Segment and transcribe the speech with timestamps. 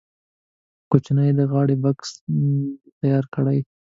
[0.89, 2.09] کوچنی د غاړې بکس
[2.39, 2.53] دې
[2.99, 3.59] تیار کړي.